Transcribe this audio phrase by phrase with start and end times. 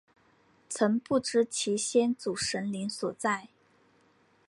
[0.67, 3.49] 曾不知其先祖神灵所在。